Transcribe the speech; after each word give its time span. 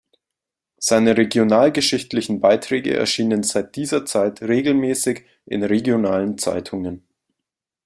Seine 0.79 1.15
regionalgeschichtlichen 1.15 2.39
Beiträge 2.39 2.91
erschienen 2.95 3.43
seit 3.43 3.75
dieser 3.75 4.03
Zeit 4.03 4.41
regelmäßig 4.41 5.25
in 5.45 5.61
regionalen 5.63 6.39
Zeitungen. 6.39 7.07